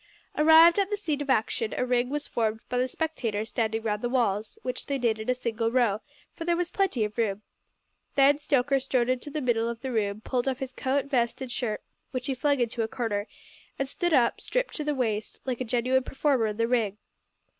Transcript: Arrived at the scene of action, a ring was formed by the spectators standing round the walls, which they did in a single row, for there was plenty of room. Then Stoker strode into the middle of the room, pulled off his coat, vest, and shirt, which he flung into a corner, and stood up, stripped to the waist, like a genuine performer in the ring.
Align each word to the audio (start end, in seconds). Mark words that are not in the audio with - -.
Arrived 0.35 0.79
at 0.79 0.89
the 0.89 0.97
scene 0.97 1.21
of 1.21 1.29
action, 1.29 1.75
a 1.77 1.85
ring 1.85 2.09
was 2.09 2.25
formed 2.25 2.59
by 2.69 2.77
the 2.79 2.87
spectators 2.87 3.49
standing 3.49 3.83
round 3.83 4.01
the 4.01 4.09
walls, 4.09 4.57
which 4.63 4.87
they 4.87 4.97
did 4.97 5.19
in 5.19 5.29
a 5.29 5.35
single 5.35 5.69
row, 5.71 6.01
for 6.33 6.43
there 6.43 6.57
was 6.57 6.71
plenty 6.71 7.03
of 7.03 7.19
room. 7.19 7.43
Then 8.15 8.39
Stoker 8.39 8.79
strode 8.79 9.09
into 9.09 9.29
the 9.29 9.41
middle 9.41 9.69
of 9.69 9.81
the 9.81 9.91
room, 9.91 10.21
pulled 10.21 10.47
off 10.47 10.57
his 10.57 10.73
coat, 10.73 11.05
vest, 11.05 11.39
and 11.39 11.51
shirt, 11.51 11.83
which 12.09 12.25
he 12.25 12.33
flung 12.33 12.59
into 12.59 12.81
a 12.81 12.87
corner, 12.87 13.27
and 13.77 13.87
stood 13.87 14.11
up, 14.11 14.41
stripped 14.41 14.73
to 14.77 14.83
the 14.83 14.95
waist, 14.95 15.39
like 15.45 15.61
a 15.61 15.65
genuine 15.65 16.01
performer 16.03 16.47
in 16.47 16.57
the 16.57 16.67
ring. 16.67 16.97